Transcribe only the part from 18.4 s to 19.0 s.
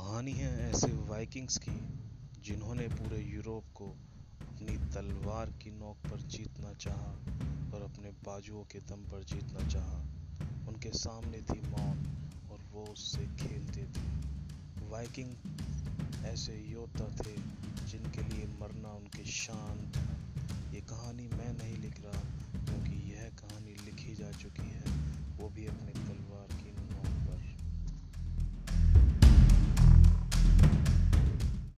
मरना